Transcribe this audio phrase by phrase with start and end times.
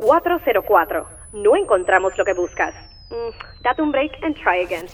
[0.00, 1.08] 404.
[1.34, 2.74] No encontramos lo que buscas.
[3.10, 4.86] Mm, date un break and try again.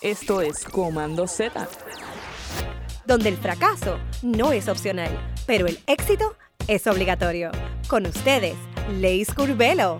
[0.00, 1.68] Esto es Comando Z.
[3.04, 5.10] Donde el fracaso no es opcional,
[5.46, 6.36] pero el éxito
[6.68, 7.50] es obligatorio.
[7.88, 8.56] Con ustedes,
[9.00, 9.98] Leis Curvelo.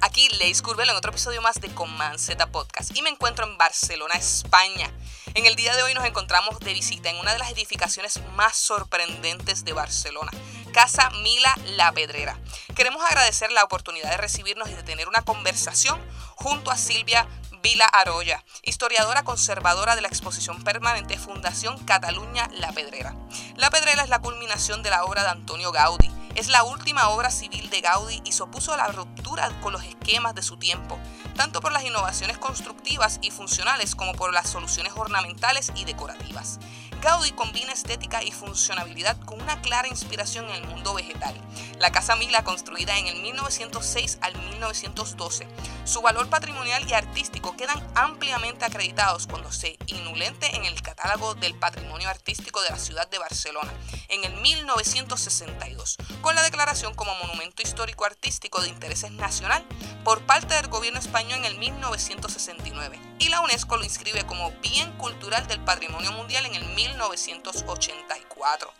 [0.00, 3.58] Aquí Leis Curvelo en otro episodio más de Command Z Podcast y me encuentro en
[3.58, 4.90] Barcelona, España.
[5.34, 8.56] En el día de hoy nos encontramos de visita en una de las edificaciones más
[8.56, 10.30] sorprendentes de Barcelona,
[10.76, 12.38] Casa Mila La Pedrera.
[12.74, 15.98] Queremos agradecer la oportunidad de recibirnos y de tener una conversación
[16.34, 17.26] junto a Silvia
[17.62, 23.16] Vila Aroya, historiadora conservadora de la exposición permanente Fundación Cataluña La Pedrera.
[23.56, 26.10] La Pedrera es la culminación de la obra de Antonio Gaudí.
[26.34, 30.42] Es la última obra civil de Gaudí y a la ruptura con los esquemas de
[30.42, 30.98] su tiempo,
[31.36, 36.58] tanto por las innovaciones constructivas y funcionales como por las soluciones ornamentales y decorativas.
[37.02, 41.34] Gaudí combina estética y funcionabilidad con una clara inspiración en el mundo vegetal.
[41.78, 45.46] La Casa Mila, construida en el 1906 al 1912,
[45.84, 51.54] su valor patrimonial y artístico quedan ampliamente acreditados cuando se inulente en el catálogo del
[51.54, 53.72] patrimonio artístico de la ciudad de Barcelona
[54.08, 59.64] en el 1962, con la declaración como monumento histórico artístico de interés nacional
[60.02, 64.92] por parte del gobierno español en el 1969 y la UNESCO lo inscribe como bien
[64.92, 68.72] cultural del patrimonio mundial en el 1984.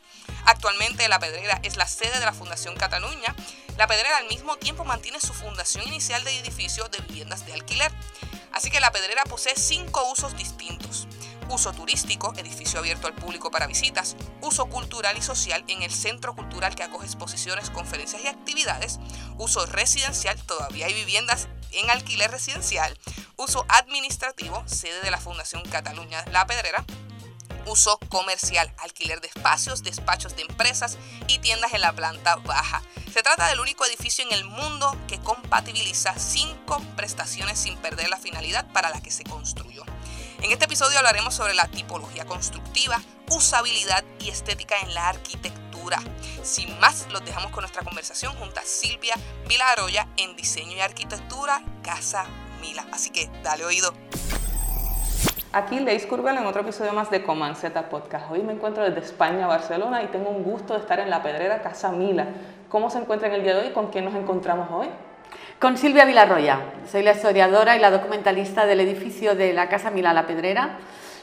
[0.46, 3.34] Actualmente La Pedrera es la sede de la Fundación Cataluña.
[3.76, 7.92] La Pedrera al mismo tiempo mantiene su fundación inicial de edificios de viviendas de alquiler.
[8.52, 11.08] Así que La Pedrera posee cinco usos distintos.
[11.48, 14.16] Uso turístico, edificio abierto al público para visitas.
[14.40, 18.98] Uso cultural y social en el centro cultural que acoge exposiciones, conferencias y actividades.
[19.38, 22.98] Uso residencial, todavía hay viviendas en alquiler residencial.
[23.36, 26.84] Uso administrativo, sede de la Fundación Cataluña La Pedrera
[27.66, 32.82] uso comercial, alquiler de espacios, despachos de empresas y tiendas en la planta baja.
[33.12, 38.18] Se trata del único edificio en el mundo que compatibiliza cinco prestaciones sin perder la
[38.18, 39.84] finalidad para la que se construyó.
[40.42, 45.98] En este episodio hablaremos sobre la tipología constructiva, usabilidad y estética en la arquitectura.
[46.42, 49.14] Sin más, los dejamos con nuestra conversación junto a Silvia
[49.48, 52.26] Vilaroya en diseño y arquitectura Casa
[52.60, 52.86] Mila.
[52.92, 53.94] Así que dale oído.
[55.56, 58.30] Aquí Leis Curvel en otro episodio más de Coman Z Podcast.
[58.30, 61.62] Hoy me encuentro desde España, Barcelona y tengo un gusto de estar en la Pedrera
[61.62, 62.26] Casa Mila.
[62.68, 63.72] ¿Cómo se encuentra en el día de hoy?
[63.72, 64.88] ¿Con quién nos encontramos hoy?
[65.58, 66.60] Con Silvia Vilarroya.
[66.86, 70.76] Soy la historiadora y la documentalista del edificio de la Casa Mila La Pedrera,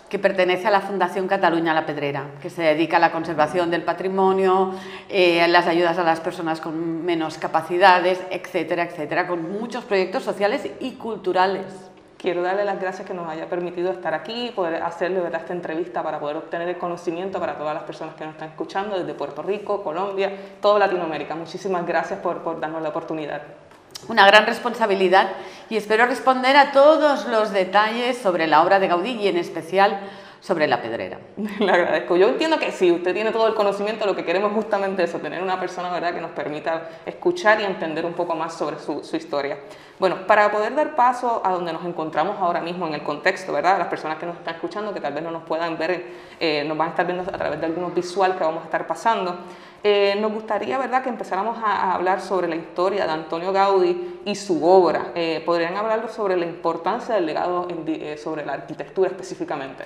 [0.09, 3.83] que pertenece a la Fundación Cataluña La Pedrera, que se dedica a la conservación del
[3.83, 4.73] patrimonio,
[5.09, 10.67] eh, las ayudas a las personas con menos capacidades, etcétera, etcétera, con muchos proyectos sociales
[10.79, 11.92] y culturales
[12.23, 15.41] quiero darle las gracias que nos haya permitido estar aquí, poder hacerle ¿verdad?
[15.41, 18.97] esta entrevista para poder obtener el conocimiento para todas las personas que nos están escuchando
[18.97, 21.35] desde Puerto Rico, Colombia, toda Latinoamérica.
[21.35, 23.41] Muchísimas gracias por, por darnos la oportunidad.
[24.07, 25.31] Una gran responsabilidad
[25.69, 29.99] y espero responder a todos los detalles sobre la obra de Gaudí y en especial
[30.43, 31.19] sobre la pedrera.
[31.59, 32.17] Le agradezco.
[32.17, 35.19] Yo entiendo que sí, usted tiene todo el conocimiento, lo que queremos es justamente eso,
[35.19, 36.13] tener una persona ¿verdad?
[36.13, 39.57] que nos permita escuchar y entender un poco más sobre su, su historia.
[39.99, 43.77] Bueno, para poder dar paso a donde nos encontramos ahora mismo en el contexto, ¿verdad?
[43.77, 46.77] Las personas que nos están escuchando, que tal vez no nos puedan ver, eh, nos
[46.77, 49.37] van a estar viendo a través de algunos visual que vamos a estar pasando.
[49.81, 54.35] Eh, nos gustaría, ¿verdad?, que empezáramos a, hablar sobre la historia de Antonio Gaudí y
[54.35, 55.11] su obra.
[55.15, 57.65] Eh, ¿Podrían hablar sobre la importancia del legado
[58.21, 59.83] sobre la arquitectura específicamente?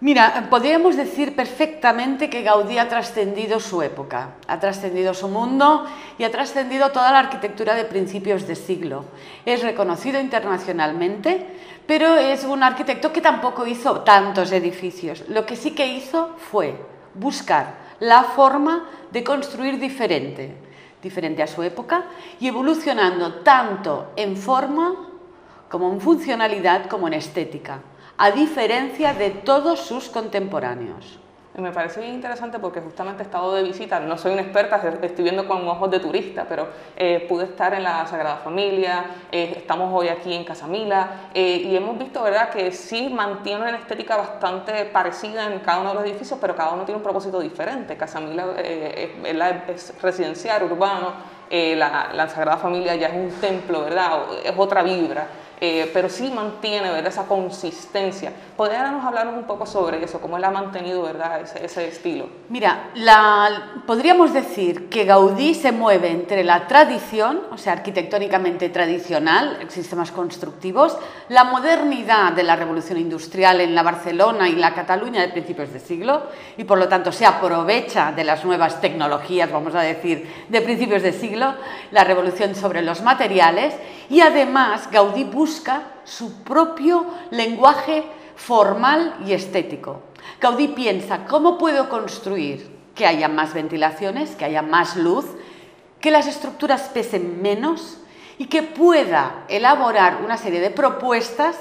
[0.00, 5.86] Mira, podríamos decir perfectamente que Gaudí ha trascendido su época, ha trascendido su mundo
[6.18, 9.06] y ha trascendido toda la arquitectura de principios de siglo.
[9.44, 11.48] Es reconocido internacionalmente,
[11.88, 15.24] pero es un arquitecto que tampoco hizo tantos edificios.
[15.28, 16.76] Lo que sí que hizo fue
[17.14, 20.54] buscar la forma de construir diferente,
[21.02, 22.04] diferente a su época
[22.38, 24.94] y evolucionando tanto en forma
[25.68, 27.80] como en funcionalidad como en estética
[28.18, 31.20] a diferencia de todos sus contemporáneos.
[31.56, 35.24] Me parece bien interesante porque justamente he estado de visita, no soy una experta, estoy
[35.24, 39.92] viendo con ojos de turista, pero eh, pude estar en la Sagrada Familia, eh, estamos
[39.92, 42.50] hoy aquí en Casamila eh, y hemos visto ¿verdad?
[42.50, 46.72] que sí mantiene una estética bastante parecida en cada uno de los edificios, pero cada
[46.72, 47.96] uno tiene un propósito diferente.
[47.96, 54.26] Casamila es residencial, urbano, la, la, Sagrada Familia ya es un templo, ¿verdad?
[54.44, 55.26] es otra vibra.
[55.60, 57.08] Eh, pero sí mantiene ¿verdad?
[57.08, 58.32] esa consistencia.
[58.56, 60.20] ¿Podríamos hablar un poco sobre eso?
[60.20, 61.40] ¿Cómo él ha mantenido ¿verdad?
[61.40, 62.28] Ese, estilo?
[62.48, 62.90] Mira,
[63.86, 70.96] podríamos decir que Gaudí se mueve entre la tradición, o sea, arquitectónicamente tradicional, sistemas constructivos,
[71.28, 75.80] la modernidad de la revolución industrial en la Barcelona y la Cataluña de principios de
[75.80, 76.22] siglo,
[76.56, 81.02] y por lo tanto se aprovecha de las nuevas tecnologías, vamos a decir, de principios
[81.02, 81.54] de siglo,
[81.90, 83.74] la revolución sobre los materiales,
[84.10, 88.04] y además Gaudí busca su propio lenguaje
[88.36, 90.02] formal y estético.
[90.40, 95.24] Gaudí piensa, ¿cómo puedo construir que haya más ventilaciones, que haya más luz,
[96.00, 97.98] que las estructuras pesen menos
[98.38, 101.56] y que pueda elaborar una serie de propuestas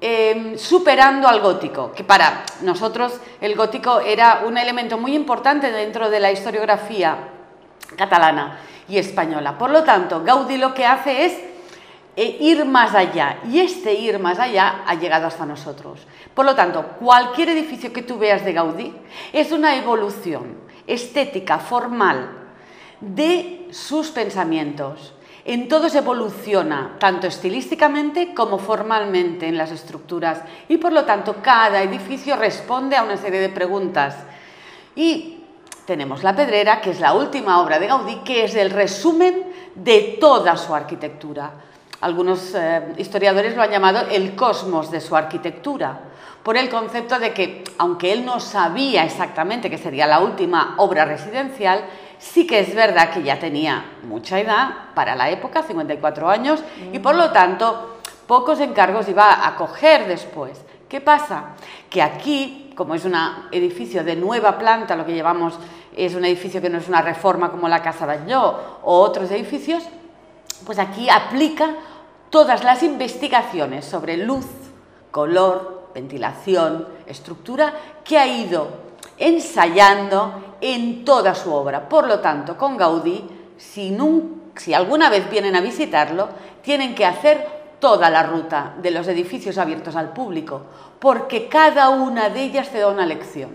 [0.00, 6.10] em, superando al gótico, que para nosotros el gótico era un elemento muy importante dentro
[6.10, 7.16] de la historiografía
[7.96, 8.58] catalana
[8.88, 9.58] y española.
[9.58, 11.38] Por lo tanto, Gaudí lo que hace es
[12.14, 16.00] eh, ir más allá y este ir más allá ha llegado hasta nosotros.
[16.34, 18.94] Por lo tanto, cualquier edificio que tú veas de Gaudí
[19.32, 20.56] es una evolución
[20.86, 22.30] estética, formal,
[23.00, 25.14] de sus pensamientos.
[25.44, 31.36] En todo se evoluciona, tanto estilísticamente como formalmente en las estructuras y por lo tanto
[31.42, 34.16] cada edificio responde a una serie de preguntas.
[34.94, 35.41] Y
[35.86, 39.44] tenemos La Pedrera, que es la última obra de Gaudí, que es el resumen
[39.74, 41.50] de toda su arquitectura.
[42.00, 46.00] Algunos eh, historiadores lo han llamado el cosmos de su arquitectura,
[46.42, 51.04] por el concepto de que, aunque él no sabía exactamente que sería la última obra
[51.04, 51.84] residencial,
[52.18, 56.62] sí que es verdad que ya tenía mucha edad para la época, 54 años,
[56.92, 60.60] y por lo tanto pocos encargos iba a coger después.
[60.88, 61.54] ¿Qué pasa?
[61.88, 63.14] Que aquí, como es un
[63.50, 65.54] edificio de nueva planta, lo que llevamos
[65.96, 69.84] es un edificio que no es una reforma como la Casa Batlló o otros edificios,
[70.64, 71.74] pues aquí aplica
[72.30, 74.46] todas las investigaciones sobre luz,
[75.10, 77.74] color, ventilación, estructura
[78.04, 78.68] que ha ido
[79.18, 81.88] ensayando en toda su obra.
[81.88, 83.24] Por lo tanto, con Gaudí,
[83.58, 83.96] si,
[84.56, 86.28] si alguna vez vienen a visitarlo,
[86.62, 90.62] tienen que hacer toda la ruta de los edificios abiertos al público,
[91.00, 93.50] porque cada una de ellas te da una lección.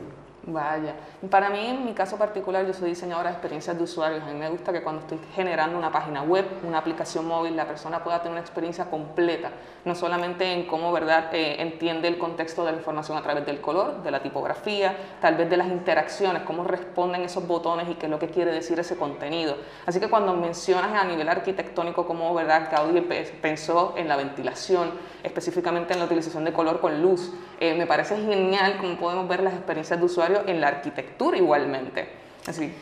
[0.49, 0.95] Vaya.
[1.29, 4.23] Para mí, en mi caso particular, yo soy diseñadora de experiencias de usuarios.
[4.23, 7.67] A mí me gusta que cuando estoy generando una página web, una aplicación móvil, la
[7.67, 9.51] persona pueda tener una experiencia completa,
[9.83, 13.59] no solamente en cómo verdad eh, entiende el contexto de la información a través del
[13.59, 18.05] color, de la tipografía, tal vez de las interacciones, cómo responden esos botones y qué
[18.05, 19.57] es lo que quiere decir ese contenido.
[19.85, 23.01] Así que cuando mencionas a nivel arquitectónico cómo verdad Gaudí
[23.41, 24.91] pensó en la ventilación,
[25.27, 29.43] específicamente en la utilización de color con luz, eh, me parece genial cómo podemos ver
[29.43, 32.09] las experiencias de usuario en la arquitectura igualmente.
[32.47, 32.73] Así.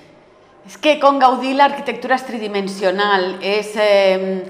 [0.66, 4.44] Es que con Gaudí la arquitectura es tridimensional, es, em,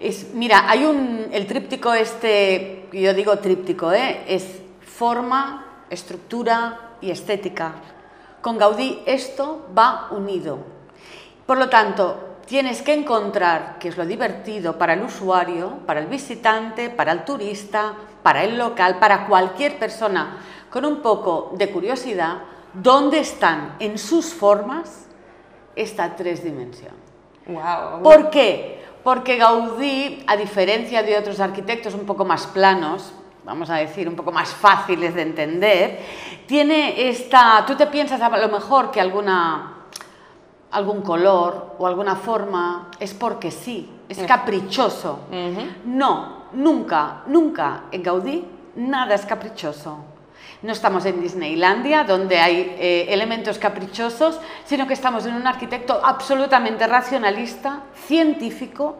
[0.00, 4.22] es mira, hay un, el tríptico este, yo digo tríptico, ¿eh?
[4.26, 7.74] es forma, estructura y estética.
[8.40, 10.58] Con Gaudí esto va unido.
[11.46, 16.06] Por lo tanto, tienes que encontrar, que es lo divertido para el usuario, para el
[16.06, 20.36] visitante, para el turista, para el local, para cualquier persona
[20.68, 22.42] con un poco de curiosidad,
[22.74, 25.06] dónde están en sus formas
[25.74, 26.92] esta tres dimensión.
[28.02, 28.84] ¿Por qué?
[29.02, 33.14] Porque Gaudí, a diferencia de otros arquitectos un poco más planos,
[33.46, 36.00] vamos a decir, un poco más fáciles de entender,
[36.46, 37.64] tiene esta...
[37.66, 39.71] Tú te piensas a lo mejor que alguna,
[40.72, 45.20] algún color o alguna forma es porque sí, es caprichoso.
[45.84, 48.44] No, nunca, nunca en Gaudí
[48.76, 49.98] nada es caprichoso.
[50.62, 56.00] No estamos en Disneylandia, donde hay eh, elementos caprichosos, sino que estamos en un arquitecto
[56.02, 58.96] absolutamente racionalista, científico,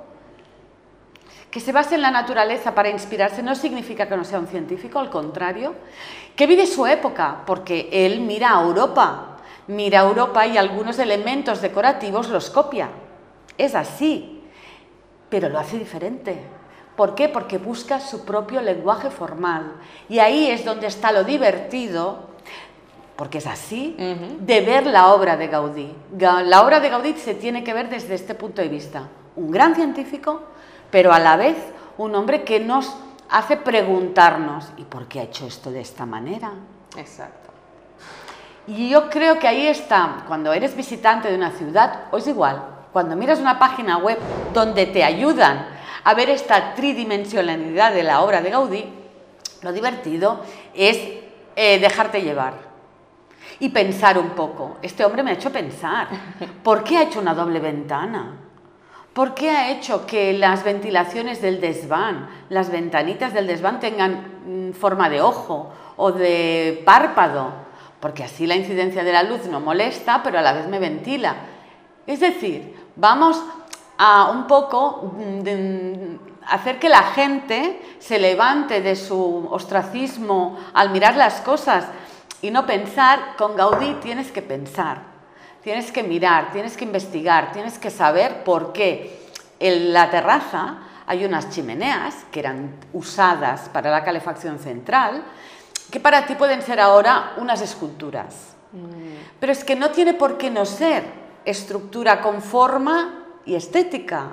[1.50, 4.98] que se basa en la naturaleza para inspirarse no significa que no sea un científico,
[4.98, 5.74] al contrario,
[6.34, 9.31] que vive su época, porque él mira a Europa,
[9.66, 12.88] mira Europa y algunos elementos decorativos los copia.
[13.58, 14.42] Es así,
[15.28, 16.42] pero lo hace diferente.
[16.96, 17.28] ¿Por qué?
[17.28, 19.72] Porque busca su propio lenguaje formal.
[20.08, 22.30] Y ahí es donde está lo divertido,
[23.16, 23.96] porque es así,
[24.40, 25.94] de ver la obra de Gaudí.
[26.18, 29.08] La obra de Gaudí se tiene que ver desde este punto de vista.
[29.36, 30.42] Un gran científico,
[30.90, 31.56] pero a la vez
[31.98, 32.94] un hombre que nos
[33.30, 36.52] hace preguntarnos, ¿y por qué ha hecho esto de esta manera?
[36.96, 37.41] Exacto.
[38.66, 42.62] Y yo creo que ahí está, cuando eres visitante de una ciudad, o es igual,
[42.92, 44.18] cuando miras una página web
[44.52, 45.66] donde te ayudan
[46.04, 48.84] a ver esta tridimensionalidad de la obra de Gaudí,
[49.62, 50.40] lo divertido
[50.74, 50.96] es
[51.56, 52.54] eh, dejarte llevar
[53.58, 54.76] y pensar un poco.
[54.82, 56.08] Este hombre me ha hecho pensar.
[56.62, 58.38] ¿Por qué ha hecho una doble ventana?
[59.12, 64.72] ¿Por qué ha hecho que las ventilaciones del desván, las ventanitas del desván tengan mm,
[64.72, 67.52] forma de ojo o de párpado?
[68.02, 71.36] Porque así la incidencia de la luz no molesta, pero a la vez me ventila.
[72.04, 73.40] Es decir, vamos
[73.96, 81.14] a un poco mm, hacer que la gente se levante de su ostracismo al mirar
[81.14, 81.84] las cosas
[82.40, 84.98] y no pensar, con Gaudí tienes que pensar.
[85.62, 89.30] Tienes que mirar, tienes que investigar, tienes que saber por qué
[89.60, 95.22] en la terraza hay unas chimeneas que eran usadas para la calefacción central,
[95.92, 98.56] que para ti pueden ser ahora unas esculturas.
[98.72, 99.38] Mm.
[99.38, 101.04] Pero es que no tiene por qué no ser
[101.44, 104.30] estructura con forma y estética,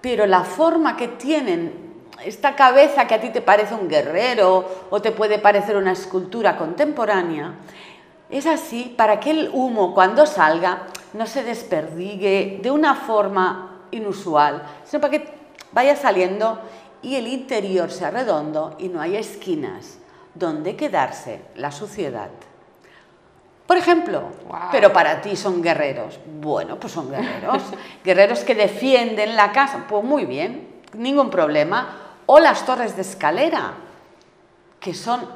[0.00, 1.92] pero la forma que tienen
[2.24, 6.56] esta cabeza que a ti te parece un guerrero o te puede parecer una escultura
[6.56, 7.54] contemporánea,
[8.30, 14.62] es así para que el humo cuando salga no se desperdigue de una forma inusual,
[14.86, 15.34] sino para que
[15.72, 16.60] vaya saliendo
[17.02, 19.98] y el interior sea redondo y no haya esquinas
[20.34, 22.30] donde quedarse la suciedad.
[23.66, 24.24] Por ejemplo,
[24.70, 26.18] pero para ti son guerreros.
[26.40, 27.62] Bueno, pues son guerreros.
[28.04, 29.86] guerreros que defienden la casa.
[29.88, 31.96] Pues muy bien, ningún problema.
[32.26, 33.72] O las torres de escalera,
[34.80, 35.26] que son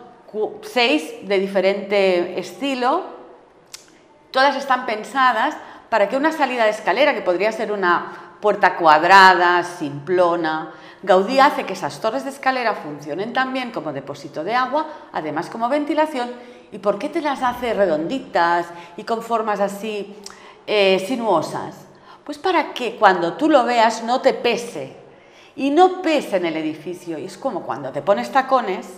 [0.62, 3.04] seis de diferente estilo,
[4.30, 5.56] todas están pensadas
[5.88, 10.72] para que una salida de escalera, que podría ser una puerta cuadrada, simplona,
[11.06, 15.68] Gaudí hace que esas torres de escalera funcionen también como depósito de agua, además como
[15.68, 16.30] ventilación.
[16.72, 20.16] ¿Y por qué te las hace redonditas y con formas así
[20.66, 21.76] eh, sinuosas?
[22.24, 24.96] Pues para que cuando tú lo veas no te pese
[25.54, 27.18] y no pese en el edificio.
[27.18, 28.88] Y es como cuando te pones tacones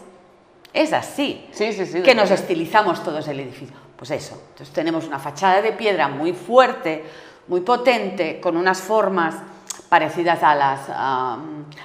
[0.72, 1.46] es así.
[1.52, 3.76] Sí, sí, sí, que nos estilizamos todos el edificio.
[3.96, 4.40] Pues eso.
[4.52, 7.04] Entonces tenemos una fachada de piedra muy fuerte,
[7.48, 9.34] muy potente, con unas formas
[9.88, 10.80] parecidas a las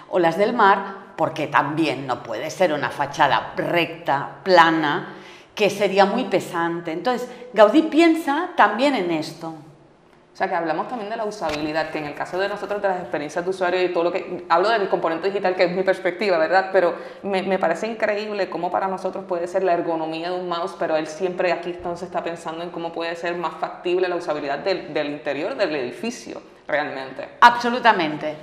[0.10, 5.16] olas del mar, porque también no puede ser una fachada recta, plana,
[5.56, 6.92] que sería muy pesante.
[6.92, 9.54] Entonces, Gaudí piensa también en esto.
[10.34, 12.88] O sea, que hablamos también de la usabilidad, que en el caso de nosotros, de
[12.88, 14.46] las experiencias de usuario y todo lo que...
[14.50, 16.72] Hablo del componente digital, que es mi perspectiva, ¿verdad?
[16.74, 20.76] Pero me, me parece increíble cómo para nosotros puede ser la ergonomía de un mouse,
[20.80, 24.58] pero él siempre aquí entonces está pensando en cómo puede ser más factible la usabilidad
[24.58, 27.30] del, del interior del edificio, realmente.
[27.42, 28.36] Absolutamente.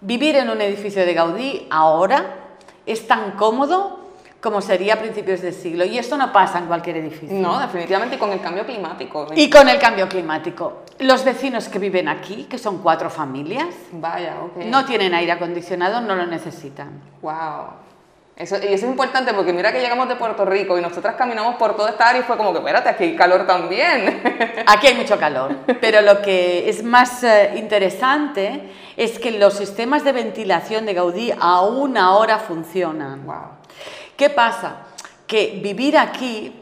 [0.00, 2.24] Vivir en un edificio de Gaudí ahora
[2.86, 4.00] es tan cómodo
[4.40, 5.84] como sería a principios del siglo.
[5.84, 7.36] Y esto no pasa en cualquier edificio.
[7.36, 9.26] No, definitivamente, con el cambio climático.
[9.34, 10.84] Y con el cambio climático.
[10.98, 14.36] Los vecinos que viven aquí, que son cuatro familias, Vaya,
[14.66, 17.02] no tienen aire acondicionado, no lo necesitan.
[17.22, 17.89] ¡Wow!
[18.40, 21.56] Eso, y eso es importante porque mira que llegamos de Puerto Rico y nosotras caminamos
[21.56, 24.22] por toda esta área y fue como que, espérate, aquí hay calor también.
[24.66, 30.04] Aquí hay mucho calor, pero lo que es más eh, interesante es que los sistemas
[30.04, 33.26] de ventilación de Gaudí aún ahora funcionan.
[33.26, 33.58] Wow.
[34.16, 34.86] ¿Qué pasa?
[35.26, 36.54] Que vivir aquí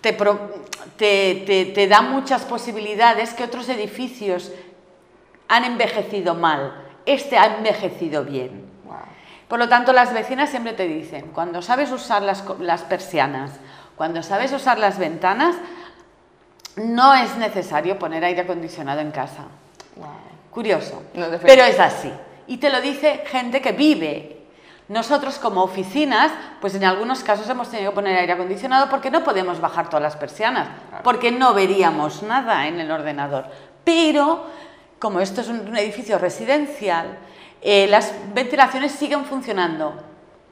[0.00, 4.50] te, da muchas posibilidades que otros edificios
[5.46, 6.74] han envejecido mal.
[7.06, 8.67] Este ha envejecido bien.
[9.48, 12.42] Por lo tanto, las vecinas siempre te dicen, cuando sabes usar las,
[12.82, 13.52] persianas,
[13.96, 15.56] cuando sabes usar las ventanas,
[16.76, 19.44] no es necesario poner aire acondicionado en casa.
[20.50, 21.02] Curioso,
[21.42, 22.12] pero es así.
[22.46, 24.38] Y te lo dice gente que vive
[24.88, 29.22] nosotros como oficinas, pues en algunos casos hemos tenido que poner aire acondicionado porque no
[29.22, 30.68] podemos bajar todas las persianas,
[31.04, 33.44] porque no veríamos nada en el ordenador.
[33.84, 34.46] Pero,
[34.98, 37.18] como esto es un, edificio residencial,
[37.62, 39.94] eh, las ventilaciones siguen funcionando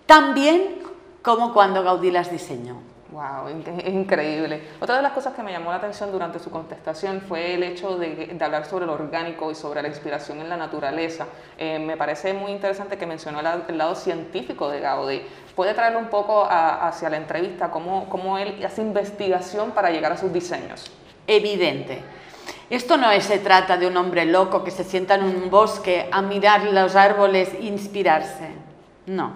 [0.06, 0.82] tan bien
[1.22, 2.80] como cuando Gaudí las diseñó.
[3.10, 4.62] Wow, es increíble.
[4.80, 7.96] Otra de las cosas que me llamó la atención durante su contestación fue el hecho
[7.96, 11.26] de, hablar sobre lo orgánico y sobre la inspiración en la naturaleza.
[11.56, 15.22] Eh, me parece muy interesante que mencionó el, lado científico de Gaudí.
[15.54, 20.16] ¿Puede traerlo un poco hacia la entrevista, cómo, cómo él hace investigación para llegar a
[20.16, 20.90] sus diseños?
[21.26, 22.02] Evidente.
[22.68, 26.20] Esto no se trata de un hombre loco que se sienta en un bosque a
[26.20, 28.50] mirar los árboles e inspirarse.
[29.06, 29.32] No.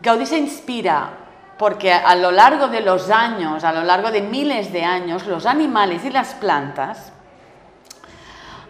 [0.00, 1.10] Gaudí se inspira
[1.58, 5.46] porque a lo largo de los años, a lo largo de miles de años, los
[5.46, 7.12] animales y las plantas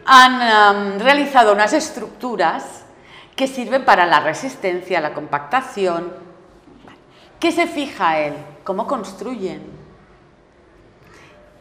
[0.07, 2.85] han realizado unas estructuras
[3.35, 6.13] que sirven para la resistencia, la compactación.
[7.41, 8.35] ¿Qué se fija él?
[8.63, 9.63] ¿Cómo construyen?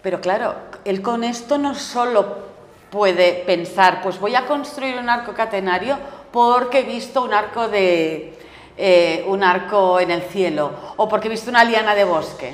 [0.03, 2.53] Pero claro, él con esto no solo
[2.89, 5.97] puede pensar, pues voy a construir un arco catenario
[6.31, 8.37] porque he visto un arco de,
[8.77, 12.53] eh, un arco en el cielo o porque he visto una liana de bosque.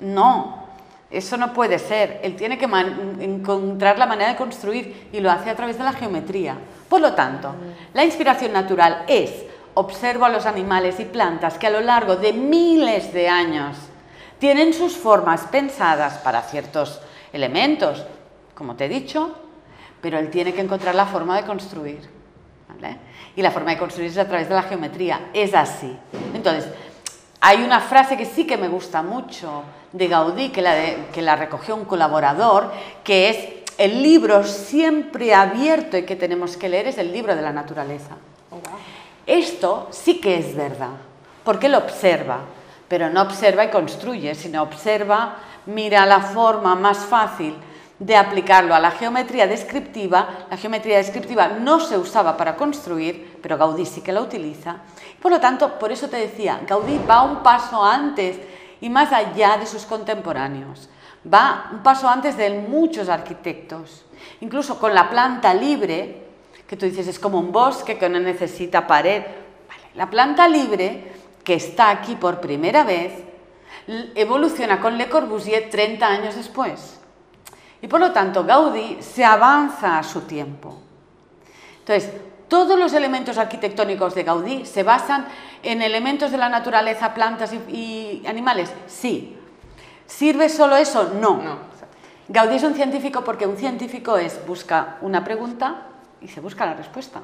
[0.00, 0.62] No,
[1.10, 2.18] Eso no puede ser.
[2.24, 5.92] Él tiene que encontrar la manera de construir y lo hace a través de la
[5.92, 6.56] geometría.
[6.88, 7.54] Por lo tanto,
[7.92, 9.30] la inspiración natural es
[9.74, 13.76] observo a los animales y plantas que a lo largo de miles de años
[14.40, 17.00] tienen sus formas pensadas para ciertos
[17.34, 18.06] elementos,
[18.54, 19.34] como te he dicho,
[20.00, 22.08] pero él tiene que encontrar la forma de construir.
[23.36, 25.30] Y la forma de construir es a través de la geometría.
[25.32, 25.96] Es así.
[26.34, 26.68] Entonces,
[27.40, 30.74] hay una frase que sí que me gusta mucho de Gaudí, que la,
[31.12, 32.72] que la recogió un colaborador,
[33.02, 37.42] que es el libro siempre abierto y que tenemos que leer es el libro de
[37.42, 38.16] la naturaleza.
[38.50, 38.60] Oh,
[39.26, 40.96] Esto sí que es verdad,
[41.44, 42.40] porque él observa,
[42.88, 47.54] pero no observa y construye, sino observa, mira la forma más fácil
[47.98, 50.46] de aplicarlo a la geometría descriptiva.
[50.50, 54.78] La geometría descriptiva no se usaba para construir, pero Gaudí sí que la utiliza.
[55.22, 58.38] Por lo tanto, por eso te decía, Gaudí va un paso antes
[58.80, 60.88] y más allá de sus contemporáneos.
[61.32, 64.04] Va un paso antes de muchos arquitectos.
[64.40, 66.24] Incluso con la planta libre,
[66.66, 69.22] que tú dices es como un bosque que no necesita pared.
[69.94, 71.12] la planta libre,
[71.44, 73.12] que está aquí por primera vez,
[73.86, 77.00] evoluciona con Le Corbusier 30 años después.
[77.82, 80.78] Y por lo tanto, Gaudí se avanza a su tiempo.
[81.80, 82.10] Entonces,
[82.48, 85.26] todos los elementos arquitectónicos de Gaudí se basan
[85.62, 88.72] en elementos de la naturaleza, plantas y, animales.
[88.86, 89.36] Sí.
[90.06, 91.12] ¿Sirve solo eso?
[91.20, 91.40] No.
[92.28, 95.88] Gaudí es un científico porque un científico es busca una pregunta
[96.22, 97.20] y se busca la respuesta.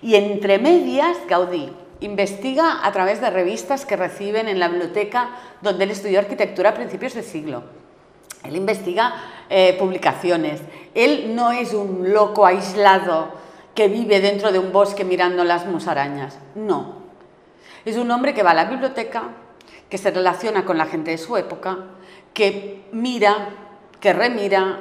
[0.00, 1.70] Y entre medias, Gaudí
[2.04, 5.30] investiga a través de revistas que reciben en la biblioteca
[5.60, 7.62] donde él estudió arquitectura a principios de siglo
[8.44, 9.14] él investiga
[9.48, 10.60] eh, publicaciones.
[10.94, 13.30] Él no es un loco aislado
[13.74, 16.38] que vive dentro de un bosque mirando las musarañas.
[16.54, 17.02] No.
[17.84, 19.24] Es un hombre que va a la biblioteca,
[19.88, 21.78] que se relaciona con la gente de su época,
[22.34, 23.50] que mira,
[24.00, 24.80] que remira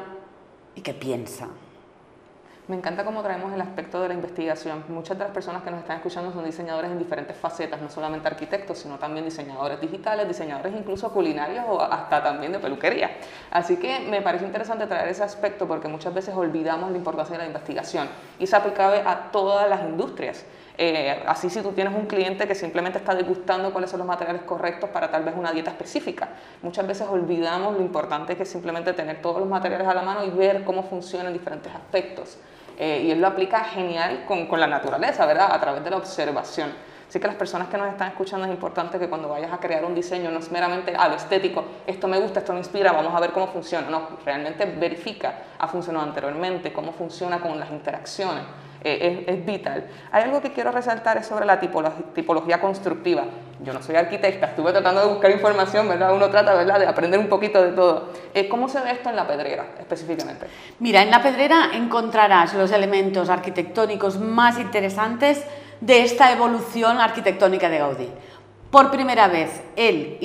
[0.76, 1.48] y que piensa.
[2.72, 4.86] Me encanta cómo traemos el aspecto de la investigación.
[4.88, 8.30] Muchas de las personas que nos están escuchando son diseñadores en diferentes facetas, no solamente
[8.30, 13.18] arquitectos, sino también diseñadores digitales, diseñadores incluso culinarios o hasta también de peluquería.
[13.52, 17.44] Así que me parece interesante traer ese aspecto porque muchas veces olvidamos la importancia de
[17.44, 18.08] la investigación
[18.40, 20.46] y se aplicable a todas las industrias.
[20.78, 24.44] Eh, así si tú tienes un cliente que simplemente está degustando cuáles son los materiales
[24.44, 26.30] correctos para tal vez una dieta específica.
[26.62, 30.24] Muchas veces olvidamos lo importante que es simplemente tener todos los materiales a la mano
[30.24, 32.38] y ver cómo funcionan diferentes aspectos.
[32.84, 35.54] Eh, y él lo aplica genial con, con, la naturaleza, ¿verdad?
[35.54, 36.74] A través de la observación.
[37.08, 39.86] Así que las personas que nos están escuchando es importante que cuando vayas a crear
[39.86, 42.92] un diseño no es meramente a ah, lo estético, esto me gusta, esto me inspira,
[42.92, 43.88] vamos a ver cómo funciona.
[43.88, 48.46] No, realmente verifica, ha funcionado anteriormente, cómo funciona con las interacciones.
[48.84, 49.86] Eh, es, vital.
[50.12, 53.26] Hay algo que quiero resaltar es sobre la tipología, constructiva.
[53.64, 56.16] Yo no soy arquitecta, estuve tratando de buscar información, ¿verdad?
[56.16, 58.10] Uno trata, ¿verdad?, de aprender un poquito de todo.
[58.34, 60.48] Eh, ¿Cómo se ve esto en la pedrera específicamente?
[60.80, 65.46] Mira, en la pedrera encontrarás los elementos arquitectónicos más interesantes
[65.80, 68.10] de esta evolución arquitectónica de Gaudí.
[68.72, 70.18] Por primera vez, él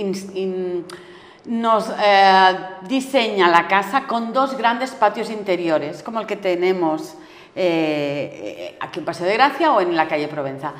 [1.44, 2.56] nos eh,
[2.88, 7.16] diseña la casa con dos grandes patios interiores, como el que tenemos
[7.56, 10.74] eh, aquí en Paseo de Gracia o en la calle Provenza.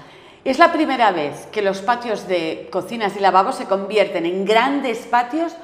[0.45, 4.99] Es la primera vez que los patios de cocinas y lavabos se convierten en grandes
[4.99, 5.57] patios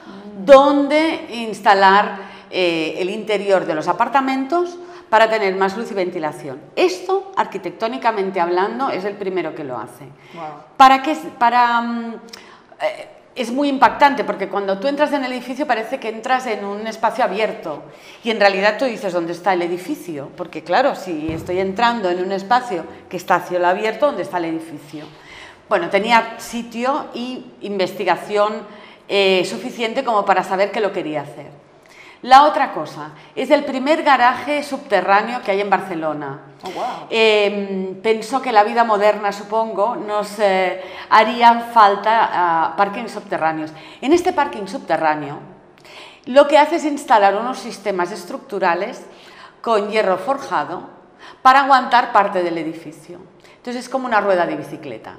[0.45, 2.17] donde instalar
[2.51, 4.77] eh, el interior de los apartamentos
[5.09, 6.61] para tener más luz y ventilación.
[6.75, 10.09] Esto, arquitectónicamente hablando, es el primero que lo hace.
[10.77, 11.15] ¿Para qué?
[11.39, 11.81] Para...
[11.81, 12.15] Mm,
[12.81, 16.65] eh, es muy impactante porque cuando tú entras en el edificio parece que entras en
[16.65, 17.83] un espacio abierto
[18.23, 22.23] y en realidad tú dices dónde está el edificio, porque claro, si estoy entrando en
[22.23, 25.07] un espacio que está a cielo abierto, ¿dónde está el edificio?
[25.69, 28.67] Bueno, tenía sitio y investigación
[29.09, 31.62] eh, suficiente como para saber que lo quería hacer.
[32.23, 36.41] La otra cosa, es el primer garaje subterráneo que hay en Barcelona.
[36.63, 40.81] Oh, em, pensó que la vida moderna, supongo, nos eh,
[41.11, 43.73] harían falta uh, parkings subterráneos.
[44.01, 45.41] En este parking subterráneo,
[46.27, 49.05] lo que hace es instalar unos sistemas estructurales
[49.61, 50.91] con hierro forjado
[51.43, 53.19] para aguantar parte del edificio.
[53.57, 55.17] Entonces es como una rueda de bicicleta.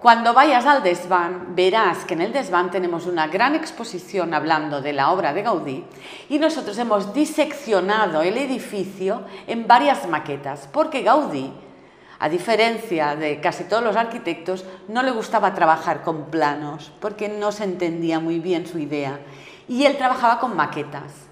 [0.00, 4.94] Cuando vayas al desván, verás que en el desván tenemos una gran exposición hablando de
[4.94, 5.84] la obra de Gaudí
[6.30, 11.52] y nosotros hemos diseccionado el edificio en varias maquetas, porque Gaudí,
[12.18, 17.52] a diferencia de casi todos los arquitectos, no le gustaba trabajar con planos, porque no
[17.52, 19.20] se entendía muy bien su idea.
[19.68, 21.26] Y él trabajaba con maquetas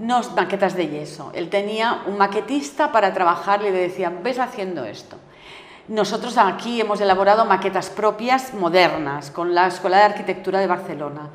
[0.00, 1.30] no maquetas de yeso.
[1.34, 5.16] Él tenía un maquetista para trabajar y le decían, ves haciendo esto.
[5.92, 11.28] Nosotros aquí hemos elaborado maquetas propias modernas con la Escuela de Arquitectura de Barcelona.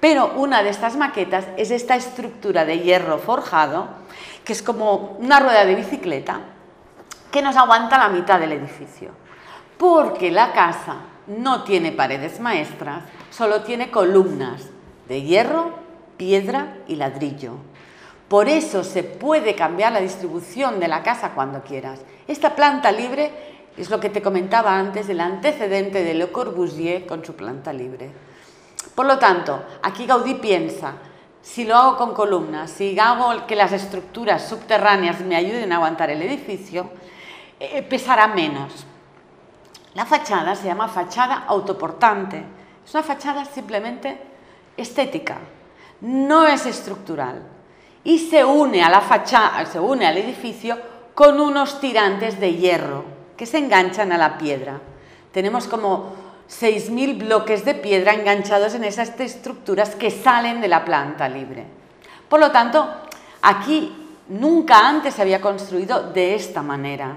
[0.00, 3.86] Pero una de estas maquetas es esta estructura de hierro forjado,
[4.44, 6.40] que es como una rueda de bicicleta,
[7.30, 9.10] que nos aguanta la mitad del edificio.
[9.78, 10.96] Porque la casa
[11.28, 14.64] no tiene paredes maestras, solo tiene columnas
[15.06, 15.76] de hierro,
[16.16, 17.52] piedra y ladrillo.
[18.26, 22.00] Por eso se puede cambiar la distribución de la casa cuando quieras.
[22.26, 27.24] Esta planta libre es lo que te comentaba antes, el antecedente de Le Corbusier con
[27.24, 28.10] su planta libre.
[28.94, 30.94] Por lo tanto, aquí Gaudí piensa,
[31.40, 36.10] si lo hago con columnas, si hago que las estructuras subterráneas me ayuden a aguantar
[36.10, 36.90] el edificio,
[37.58, 38.84] eh, pesará menos.
[39.94, 42.44] La fachada se llama fachada autoportante.
[42.84, 44.18] Es una fachada simplemente
[44.76, 45.38] estética,
[46.02, 47.42] no es estructural.
[48.04, 50.78] Y se une a la fachada, se une al edificio
[51.14, 53.11] con unos tirantes de hierro
[53.42, 54.78] que se enganchan a la piedra.
[55.32, 56.12] Tenemos como
[56.48, 61.64] 6.000 bloques de piedra enganchados en esas estructuras que salen de la planta libre.
[62.28, 62.88] Por lo tanto,
[63.42, 63.92] aquí
[64.28, 67.16] nunca antes se había construido de esta manera.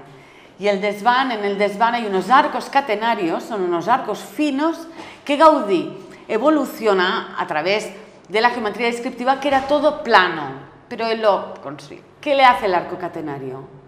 [0.58, 4.88] Y el desván, en el desván hay unos arcos catenarios, son unos arcos finos
[5.24, 7.88] que Gaudí evoluciona a través
[8.28, 10.54] de la geometría descriptiva, que era todo plano,
[10.88, 12.02] pero él lo construye.
[12.20, 13.85] ¿Qué le hace el arco catenario?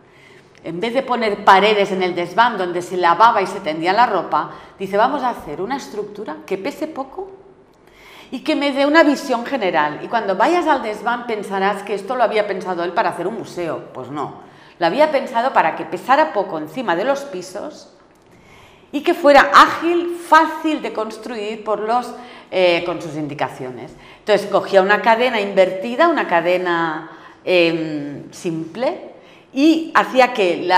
[0.64, 4.06] En vez de poner paredes en el desván donde se lavaba y se tendía la
[4.06, 7.30] ropa, dice, vamos a hacer una estructura que pese poco
[8.30, 10.00] y que me dé una visión general.
[10.02, 13.38] Y cuando vayas al desván pensarás que esto lo había pensado él para hacer un
[13.38, 13.88] museo.
[13.94, 14.40] Pues no,
[14.78, 17.94] lo había pensado para que pesara poco encima de los pisos
[18.92, 22.14] y que fuera ágil, fácil de construir por los,
[22.50, 23.92] eh, con sus indicaciones.
[24.20, 27.10] Entonces cogía una cadena invertida, una cadena
[27.44, 29.07] em, simple,
[29.52, 30.68] y hacía que,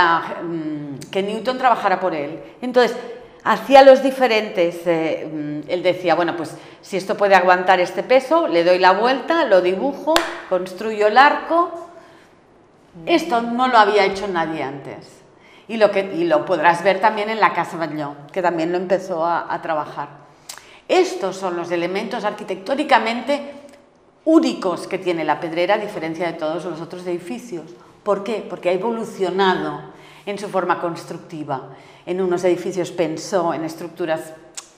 [0.43, 2.39] mm, que Newton trabajara por él.
[2.61, 2.95] Entonces,
[3.43, 8.47] hacía los diferentes, eh, mm, él decía, bueno, pues si esto puede aguantar este peso,
[8.47, 10.13] le doy la vuelta, lo dibujo,
[10.49, 11.89] construyo el arco.
[13.05, 15.21] Esto no lo había hecho nadie antes.
[15.67, 18.77] Y lo, que, y lo podrás ver también en la Casa Bagnó, que también lo
[18.77, 20.09] empezó a, a trabajar.
[20.87, 23.53] Estos son los elementos arquitectónicamente
[24.25, 27.63] únicos que tiene la pedrera, a diferencia de todos los otros edificios.
[28.03, 28.45] ¿Por qué?
[28.49, 29.81] Porque ha evolucionado
[30.25, 31.69] en su forma constructiva.
[32.05, 34.33] En unos edificios pensó en estructuras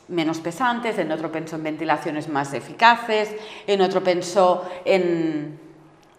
[0.10, 3.34] menos pesantes, en otro pensó en ventilaciones más eficaces,
[3.68, 5.60] en otro pensó en,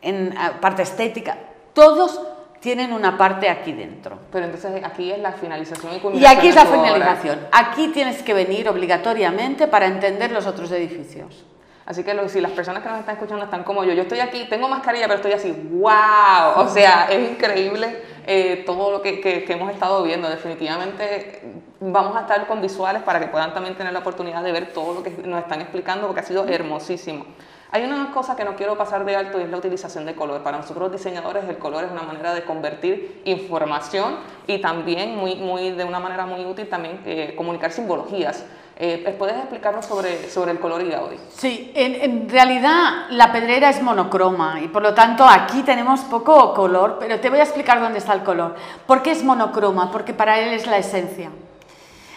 [0.01, 1.37] en ah, parte estética.
[1.75, 2.21] Todos
[2.61, 4.19] tienen una parte aquí dentro.
[4.33, 7.41] Pero entonces aquí es la finalización y Y aquí es la finalización.
[7.53, 11.45] Aquí tienes que venir obligatoriamente para entender los otros edificios.
[11.87, 14.47] Así que si las personas que nos están escuchando están como yo, yo estoy aquí,
[14.49, 19.45] tengo mascarilla, pero estoy así, wow, o sea, es increíble eh, todo lo que, que,
[19.49, 20.29] hemos estado viendo.
[20.29, 21.43] Definitivamente
[21.81, 24.95] vamos a estar con visuales para que puedan también tener la oportunidad de ver todo
[24.95, 27.27] lo que nos están explicando, porque ha sido hermosísimo.
[27.71, 30.43] Hay una cosa que no quiero pasar de alto y es la utilización de color.
[30.43, 34.17] Para nosotros diseñadores el color es una manera de convertir información
[34.47, 38.45] y también muy, muy, de una manera muy útil también eh, comunicar simbologías.
[38.77, 41.17] Eh, ¿Puedes explicarnos sobre, sobre el color y Gaudí?
[41.37, 46.53] Sí, en, en, realidad la pedrera es monocroma y por lo tanto aquí tenemos poco
[46.55, 48.57] color, pero te voy a explicar dónde está el color.
[48.85, 49.93] ¿Por qué es monocroma?
[49.93, 51.31] Porque para él es la esencia.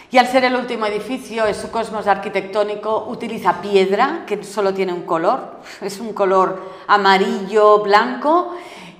[0.10, 4.93] Y al ser el último edificio en su cosmos arquitectónico utiliza piedra, que solo tiene
[4.93, 8.56] un color, es un color amarillo, blanco,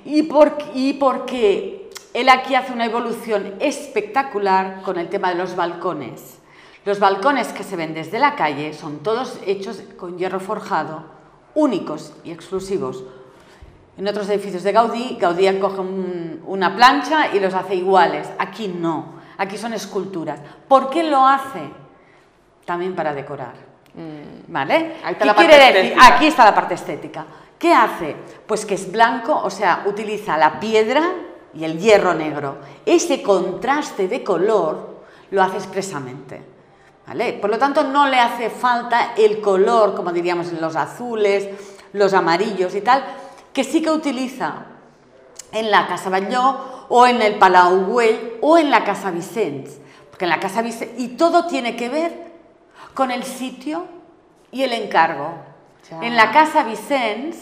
[0.06, 5.56] y, por, y porque él aquí hace una evolución espectacular con el tema de los
[5.56, 6.40] balcones.
[6.88, 11.04] Los balcones que se ven desde la calle son todos hechos con hierro forjado,
[11.54, 13.04] únicos y exclusivos.
[13.98, 18.30] En otros edificios de Gaudí, Gaudí coge una plancha y los hace iguales.
[18.40, 20.40] Aquí no, aquí son esculturas.
[20.70, 21.60] ¿Por qué lo hace?
[22.64, 23.56] También para decorar.
[23.94, 24.50] Mm.
[24.50, 24.96] ¿Vale?
[25.20, 25.98] ¿Qué quiere decir?
[26.02, 27.26] Aquí está la parte estética.
[27.60, 28.16] ¿Qué hace?
[28.46, 31.04] Pues que es blanco, o sea, utiliza la piedra
[31.54, 32.60] y el hierro negro.
[32.86, 36.56] Ese contraste de color lo hace expresamente.
[37.40, 41.48] Por lo tanto, no le hace falta el color, como diríamos, en los azules,
[41.94, 43.04] los amarillos y tal,
[43.54, 44.66] que sí que utiliza
[45.54, 49.78] en la Casa Batlló o en el Palau Güell o en la Casa Vicens.
[50.10, 52.28] Porque en la Casa Vicens, y todo tiene que ver
[52.94, 53.86] con el sitio
[54.52, 55.34] y el encargo.
[56.02, 57.38] En la Casa Vicens,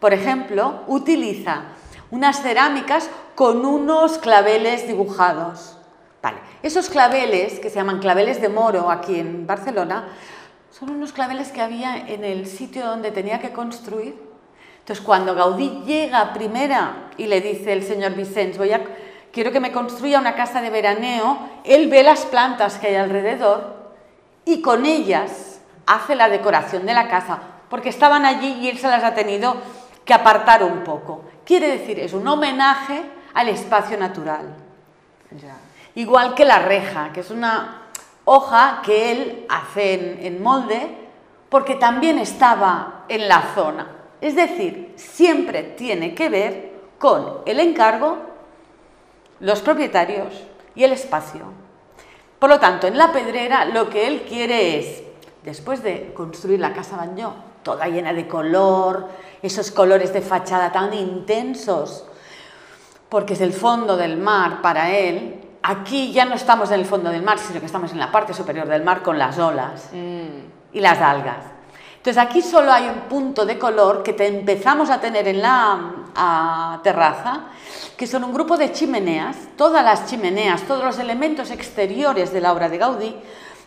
[0.00, 1.64] por ejemplo, utiliza
[2.10, 5.76] unas cerámicas con unos claveles dibujados.
[6.22, 6.38] Vale.
[6.62, 10.08] Esos claveles, que se llaman claveles de moro aquí en Barcelona,
[10.70, 14.16] son unos claveles que había en el sitio donde tenía que construir.
[14.78, 18.82] Entonces, cuando Gaudí llega primera y le dice el señor Vicens, voy a,
[19.32, 23.92] quiero que me construya una casa de veraneo, él ve las plantas que hay alrededor
[24.44, 27.42] y con ellas hace la decoración de la casa.
[27.68, 29.56] porque estaban allí y él se las ha tenido
[30.04, 31.24] que apartar un poco.
[31.42, 34.54] Quiere decir, es un homenaje al espacio natural.
[35.94, 37.82] Igual que la reja, que es una
[38.24, 41.02] hoja que él hace en molde
[41.48, 43.86] porque también estaba en la zona.
[44.22, 48.16] Es decir, siempre tiene que ver con el encargo,
[49.40, 50.32] los propietarios
[50.74, 51.42] y el espacio.
[52.38, 55.02] Por lo tanto, en la pedrera lo que él quiere es,
[55.42, 59.08] después de construir la casa Bañó, toda llena de color,
[59.42, 62.06] esos colores de fachada tan intensos,
[63.08, 67.10] porque es el fondo del mar para él, aquí ya no estamos en el fondo
[67.10, 69.90] del mar, sino que estamos en la parte superior del mar con las olas.
[69.92, 71.44] Y las algas.
[71.96, 76.80] Entonces aquí solo hay un punto de color que te empezamos a tener en la
[76.82, 77.44] terraza,
[77.96, 79.36] que son un grupo de chimeneas.
[79.56, 83.16] Todas las chimeneas, todos los elementos exteriores de la obra de Gaudí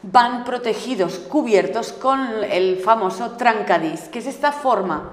[0.01, 5.11] van protegidos, cubiertos con el famoso trancadís, que es esta forma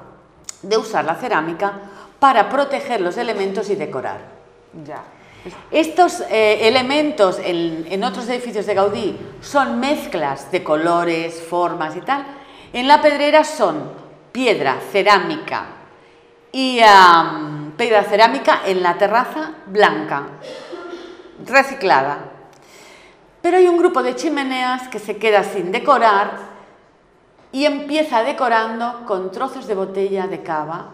[0.63, 1.73] de usar la cerámica
[2.19, 4.21] para proteger los elementos y decorar.
[4.85, 5.03] Ya.
[5.71, 12.25] Estos eh, elementos en, otros edificios de Gaudí son mezclas de colores, formas y tal.
[12.73, 13.91] En la pedrera son
[14.31, 15.67] piedra, cerámica
[16.53, 16.81] y
[17.77, 20.29] piedra cerámica en la terraza blanca,
[21.45, 22.19] reciclada.
[23.41, 26.53] Pero hay un grupo de chimeneas que se queda sin decorar
[27.51, 30.91] y empieza decorando con trozos de botella de cava,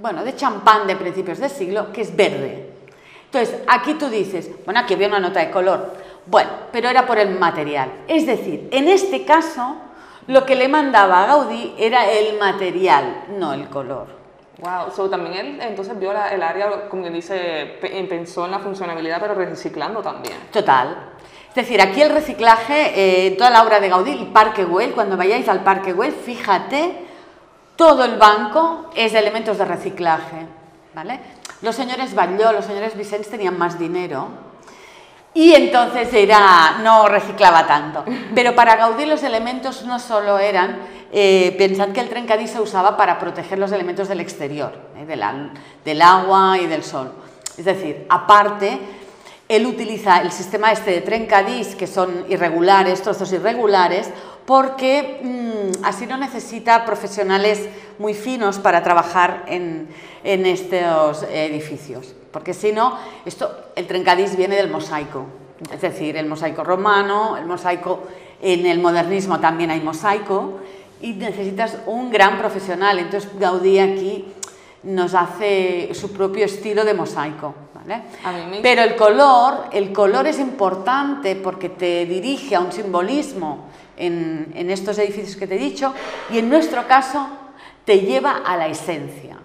[0.00, 2.75] bueno, de champán de principios de siglo, que es verde.
[3.26, 5.94] Entonces, aquí tú dices, bueno, aquí había una nota de color.
[6.26, 7.90] Bueno, pero era por el material.
[8.08, 9.76] Es decir, en este caso,
[10.26, 14.08] lo que le mandaba a Gaudí era el material, no el color.
[14.58, 19.20] Wow, so, también él entonces vio el área, como quien dice, pensó en la funcionalidad,
[19.20, 20.36] pero reciclando también.
[20.50, 20.96] Total.
[21.50, 25.16] Es decir, aquí el reciclaje, eh, toda la obra de Gaudí, el Parque Güell, cuando
[25.16, 27.04] vayáis al Parque Güell, fíjate,
[27.76, 30.46] todo el banco es de elementos de reciclaje.
[30.96, 31.20] ¿vale?
[31.62, 34.28] Los señores Batlló, los señores Vicens tenían más dinero
[35.36, 38.04] y entonces era, no reciclaba tanto.
[38.34, 40.78] Pero para Gaudí los elementos no solo eran,
[41.12, 45.04] eh, pensad que el trencadís se usaba para proteger los elementos del exterior, eh,
[45.84, 47.12] del agua y del sol.
[47.56, 48.78] Es decir, aparte,
[49.48, 54.10] él utiliza el sistema este de trencadís, que son irregulares, trozos irregulares,
[54.46, 59.88] porque mm, así no necesita profesionales muy finos para trabajar en,
[60.26, 62.14] estos edificios.
[62.30, 65.26] Porque si no, esto, el trencadís viene del mosaico,
[65.72, 68.02] es decir, el mosaico romano, el mosaico
[68.42, 70.60] en el modernismo también hay mosaico
[71.00, 72.98] y necesitas un gran profesional.
[72.98, 74.26] Entonces Gaudí aquí
[74.82, 77.54] nos hace su propio estilo de mosaico.
[78.62, 84.98] Pero el color, el color es importante porque te dirige a un simbolismo en, estos
[84.98, 85.94] edificios que te he dicho
[86.30, 87.28] y en nuestro caso
[87.84, 89.38] te lleva a la esencia.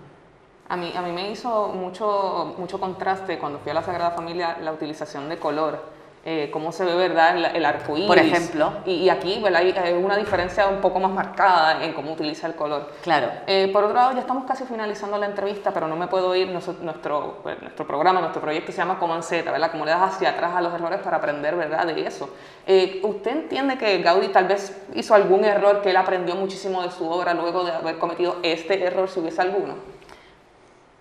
[0.72, 4.58] A mí, a mí me hizo mucho, mucho contraste cuando fui a la Sagrada Familia
[4.62, 5.82] la utilización de color
[6.24, 8.08] eh, cómo se ve verdad el, el arco iris.
[8.08, 8.74] Por ejemplo.
[8.86, 12.92] Y, aquí hay una diferencia un poco más marcada en cómo utiliza el color.
[13.02, 13.32] Claro.
[13.48, 16.50] Eh, por otro lado, ya estamos casi finalizando la entrevista, pero no me puedo ir.
[16.50, 19.72] Nuestro, pues, nuestro, programa, nuestro proyecto se llama Comanceta, ¿verdad?
[19.72, 21.88] Como le das hacia atrás a los errores para aprender, ¿verdad?
[21.88, 22.30] De eso.
[22.68, 26.92] Eh, ¿Usted entiende que Gaudí tal vez hizo algún error que él aprendió muchísimo de
[26.92, 29.74] su obra luego de haber cometido este error, si hubiese alguno?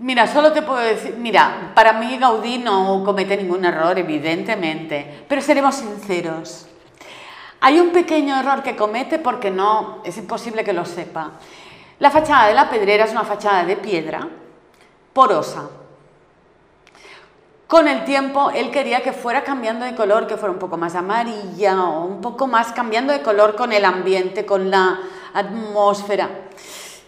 [0.00, 5.42] Mira, solo te puedo decir, mira, para mí Gaudí no comete ningún error, evidentemente, pero
[5.42, 6.66] seremos sinceros.
[7.60, 11.32] Hay un pequeño error que comete porque no, es imposible que lo sepa.
[11.98, 14.26] La fachada de la pedrera es una fachada de piedra
[15.12, 15.68] porosa.
[17.66, 20.94] Con el tiempo él quería que fuera cambiando de color, que fuera un poco más
[20.94, 24.98] amarilla o un poco más cambiando de color con el ambiente, con la
[25.34, 26.30] atmósfera.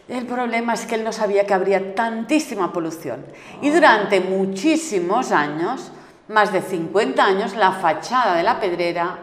[0.09, 3.25] El problema es que él no sabía que habría tantísima polución.
[3.61, 5.93] Y durante muchísimos años,
[6.29, 9.19] más de 50 años, la fachada de la pedrera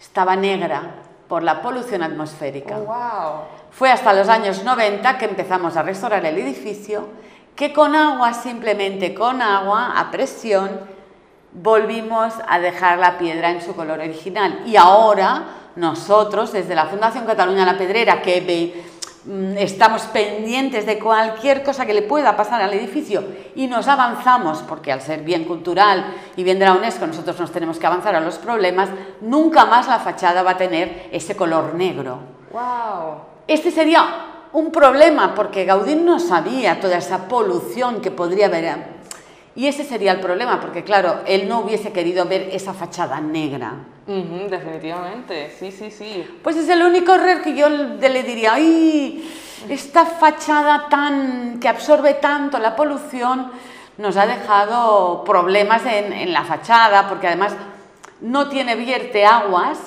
[0.00, 0.96] estaba negra
[1.28, 2.78] por la polución atmosférica.
[2.78, 7.08] Oh, Fue hasta los años 90 que empezamos a restaurar el edificio,
[7.56, 10.80] que con agua, simplemente con agua, a presión,
[11.52, 14.62] volvimos a dejar la piedra en su color original.
[14.66, 15.44] Y ahora
[15.76, 18.40] nosotros, desde la Fundación Cataluña La Pedrera, que
[19.56, 23.22] estamos pendientes de cualquier cosa que le pueda pasar al edificio
[23.54, 27.52] y nos avanzamos, porque al ser bien cultural y bien de la UNESCO nosotros nos
[27.52, 28.88] tenemos que avanzar a los problemas,
[29.20, 32.18] nunca más la fachada va a tener ese color negro.
[32.52, 33.20] Wow.
[33.46, 34.04] Este sería
[34.52, 39.02] un problema porque Gaudí no sabía toda esa polución que podría haber
[39.54, 43.74] Y ese sería el problema, porque claro, él no hubiese querido ver esa fachada negra.
[44.06, 46.40] Definitivamente, sí, sí, sí.
[46.42, 49.30] Pues es el único error que yo le diría, ¡ay!
[49.68, 53.52] Esta fachada tan que absorbe tanto la polución
[53.98, 57.54] nos ha dejado problemas en, en la fachada, porque además
[58.20, 59.78] no tiene vierte aguas,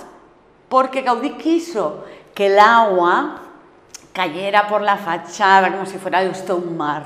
[0.69, 3.41] porque Gaudí quiso que el agua
[4.13, 7.03] cayera por la fachada como si fuera de un mar.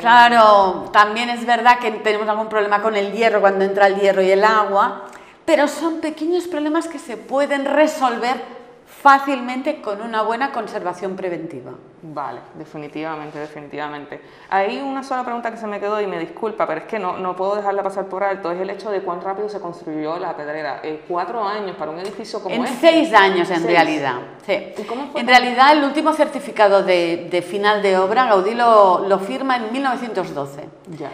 [0.00, 4.22] Claro, también es verdad que tenemos algún problema con el hierro cuando entra el hierro
[4.22, 5.06] y el agua,
[5.44, 11.72] pero son pequeños problemas que se pueden resolver fácilmente con una buena conservación preventiva.
[12.02, 14.20] Vale, definitivamente, definitivamente.
[14.50, 17.16] Hay una sola pregunta que se me quedó y me disculpa, pero es que no,
[17.16, 20.36] no puedo dejarla pasar por alto, es el hecho de cuán rápido se construyó la
[20.36, 20.80] pedrera.
[20.82, 22.90] Eh, cuatro años para un edificio como En este.
[22.90, 23.66] seis años, en Seis.
[23.66, 24.16] realidad.
[24.44, 24.72] Sí.
[24.76, 25.20] ¿Y cómo fue?
[25.20, 29.72] En realidad, el último certificado de, de final de obra, Gaudí lo, lo firma en
[29.72, 30.68] 1912.
[30.98, 31.10] Ya.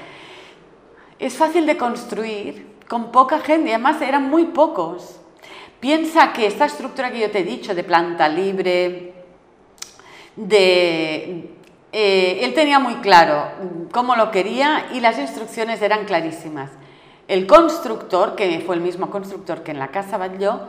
[1.19, 5.21] Es fácil de construir, con poca gente, y además eran muy pocos.
[5.81, 9.13] Piensa que esta estructura que yo te he dicho, de planta libre,
[10.37, 11.51] de...
[11.93, 13.49] eh, él tenía muy claro
[13.93, 16.71] cómo lo quería y las instrucciones eran clarísimas.
[17.29, 20.61] El constructor, que fue el mismo constructor que en la casa Batlló,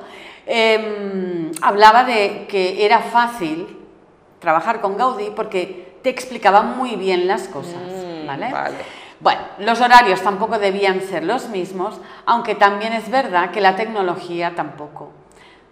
[0.46, 3.78] eh, hablaba de que era fácil
[4.40, 7.76] trabajar con Gaudí porque te explicaba muy bien las cosas.
[7.76, 8.52] Mm, ¿vale?
[8.52, 8.78] vale.
[9.20, 14.54] Bueno, los horarios tampoco debían ser los mismos, aunque también es verdad que la tecnología
[14.56, 15.12] tampoco.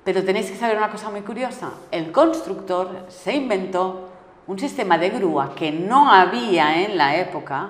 [0.04, 1.70] Pero tenéis que saber una cosa muy curiosa.
[1.92, 4.10] El constructor se inventó
[4.48, 7.70] un sistema de grúa que no había en la época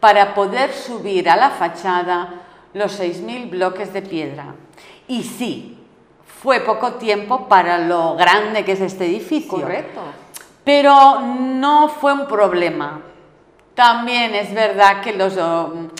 [0.00, 2.42] para poder subir a la fachada
[2.74, 4.54] los 6.000 bloques de piedra.
[5.08, 5.78] Y sí,
[6.42, 9.60] fue poco tiempo para lo grande que es este edificio.
[9.60, 10.00] Correcto.
[10.64, 13.00] Pero no fue un problema.
[13.76, 15.90] También es verdad que, los, um,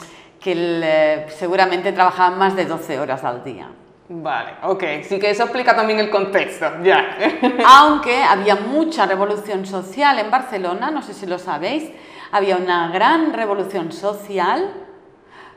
[0.41, 3.69] que el, eh, seguramente trabajaban más de 12 horas al día.
[4.09, 4.83] Vale, ok.
[5.03, 7.17] Sí que eso explica también el contexto, ya.
[7.67, 11.91] Aunque había mucha revolución social en Barcelona, no sé si lo sabéis,
[12.31, 14.73] había una gran revolución social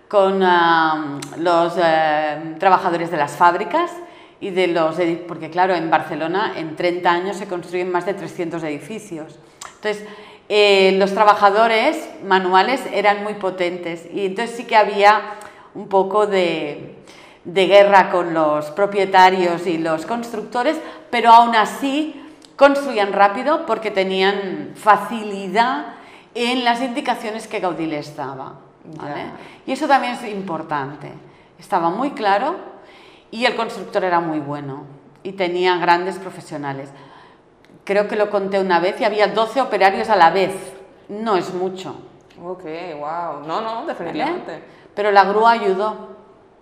[0.06, 3.92] con ah, los eh, trabajadores de las fábricas
[4.40, 8.62] y de los porque claro, en Barcelona en 30 años se construyen más de 300
[8.64, 9.38] edificios.
[9.76, 10.06] Entonces,
[10.52, 15.34] eh, los trabajadores manuales eran muy potentes y entonces sí que había
[15.76, 16.96] un poco de,
[17.44, 20.76] de guerra con los propietarios y los constructores,
[21.08, 22.20] pero aún así
[22.56, 25.94] construían rápido porque tenían facilidad
[26.34, 28.54] en las indicaciones que Gaudí les daba.
[28.96, 29.26] ¿vale?
[29.68, 31.12] Y eso también es importante.
[31.60, 32.56] Estaba muy claro
[33.30, 34.82] y el constructor era muy bueno
[35.22, 36.90] y tenía grandes profesionales.
[37.84, 40.52] Creo que lo conté una vez y había 12 operarios a la vez.
[41.08, 41.96] No es mucho.
[42.42, 42.62] ok,
[42.98, 43.46] wow.
[43.46, 43.86] No, no, ¿vale?
[43.88, 44.62] definitivamente.
[44.94, 46.10] Pero la grúa ayudó.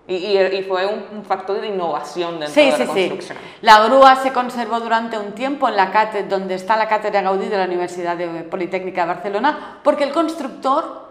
[0.06, 2.86] Y, y- y fue un, factor de innovación dentro Sí, de la sí, sí.
[2.86, 3.38] construcción.
[3.60, 7.46] La grúa se conservó durante un tiempo en la cátedra, donde está la cátedra Gaudí
[7.48, 11.08] de la Universidad de Politécnica de Barcelona, porque el constructor,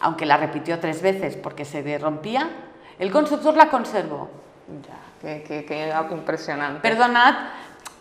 [0.00, 2.50] aunque la repitió tres veces porque se rompía,
[2.98, 4.28] el constructor la conservó.
[4.86, 6.80] Ya, qué, qué- qué impresionante.
[6.80, 7.34] Perdonad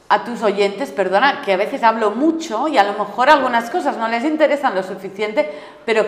[0.10, 3.98] a tus oyentes, perdona que a veces hablo mucho y a lo mejor algunas cosas
[3.98, 5.50] no les interesan lo suficiente,
[5.86, 6.06] pero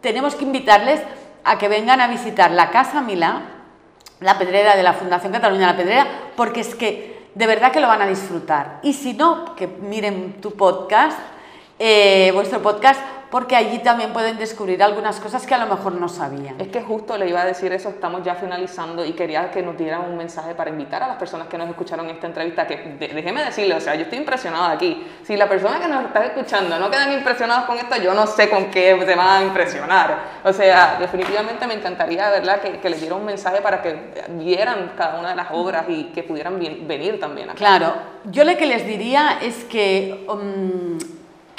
[0.00, 1.00] tenemos que invitarles
[1.44, 3.42] a que vengan a visitar la Casa Milá,
[4.20, 6.06] la pedrera de la Fundación Cataluña La Pedrera,
[6.36, 8.80] porque es que de verdad que lo van a disfrutar.
[8.82, 11.18] Y si no, que miren tu podcast,
[11.78, 13.00] eh, vuestro podcast,
[13.32, 16.60] porque allí también pueden descubrir algunas cosas que a lo mejor no sabían.
[16.60, 19.78] Es que justo le iba a decir eso, estamos ya finalizando y quería que nos
[19.78, 23.08] dieran un mensaje para invitar a las personas que nos escucharon esta entrevista, que de-
[23.08, 25.02] déjeme decirle, o sea, yo estoy impresionada aquí.
[25.24, 28.50] Si la persona que nos está escuchando no quedan impresionados con esto, yo no sé
[28.50, 30.18] con qué se van a impresionar.
[30.44, 34.92] O sea, definitivamente me encantaría, ¿verdad?, que, que les diera un mensaje para que vieran
[34.94, 37.56] cada una de las obras y que pudieran venir también acá.
[37.56, 40.98] Claro, yo lo que les diría es que um,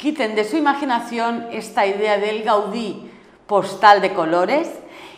[0.04, 3.10] quiten de su imaginación esta idea del Gaudí
[3.46, 4.68] postal de colores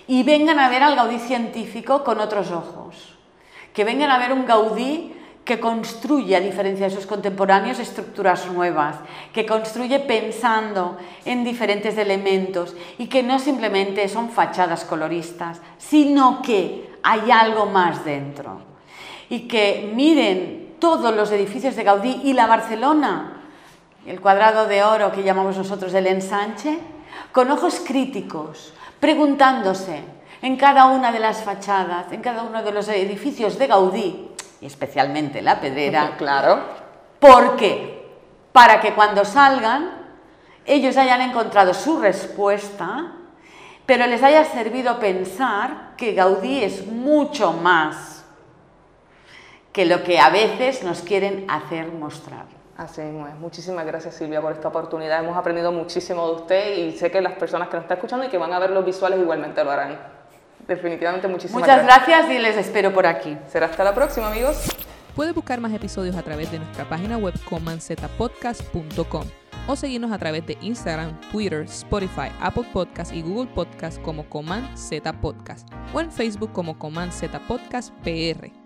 [0.06, 3.16] y vengan a ver al Gaudí científico con otros ojos.
[3.74, 5.12] Que vengan a ver un Gaudí
[5.44, 8.94] que construye, a diferencia de sus contemporáneos, estructuras nuevas,
[9.32, 16.92] que construye pensando en diferentes elementos y que no simplemente son fachadas coloristas, sino que
[17.02, 18.60] hay algo más dentro
[19.28, 23.35] y que miren todos los edificios de Gaudí y la Barcelona,
[24.06, 26.78] el cuadrado de oro que llamamos nosotros el ensanche,
[27.32, 30.02] con ojos críticos, preguntándose
[30.42, 34.66] en cada una de las fachadas, en cada uno de los edificios de Gaudí, y
[34.66, 36.60] especialmente la Pedrera, Claro.
[37.18, 38.08] ¿por qué?
[38.52, 40.06] Para que cuando salgan
[40.64, 43.12] ellos hayan encontrado su respuesta
[43.86, 48.24] pero les haya servido pensar que Gaudí es mucho más
[49.72, 52.55] que lo que a veces nos quieren hacer mostrar.
[52.76, 53.34] Así mismo es.
[53.36, 55.24] Muchísimas gracias Silvia por esta oportunidad.
[55.24, 58.28] Hemos aprendido muchísimo de usted y sé que las personas que nos están escuchando y
[58.28, 59.98] que van a ver los visuales igualmente lo harán.
[60.66, 63.38] Definitivamente muchísimas Muchas gracias y les espero por aquí.
[63.46, 64.68] Será hasta la próxima amigos.
[65.14, 69.24] Puedes buscar más episodios a través de nuestra página web comanzetapodcast.com
[69.68, 74.76] o seguirnos a través de Instagram, Twitter, Spotify, Apple Podcast y Google Podcast como Coman
[74.76, 78.65] Z Podcast o en Facebook como Coman Z Podcast PR.